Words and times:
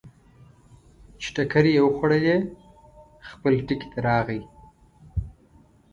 چې 1.21 1.27
ټکرې 1.35 1.71
یې 1.75 1.81
وخوړلې، 1.85 2.35
خپل 3.29 3.53
ټکي 3.67 3.87
ته 3.91 3.99
راغی. 4.07 4.41